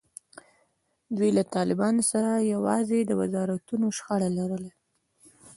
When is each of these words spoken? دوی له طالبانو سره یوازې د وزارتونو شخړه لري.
دوی 1.15 1.29
له 1.37 1.43
طالبانو 1.55 2.01
سره 2.11 2.47
یوازې 2.53 2.97
د 3.05 3.11
وزارتونو 3.21 3.87
شخړه 3.97 4.29
لري. 4.37 4.71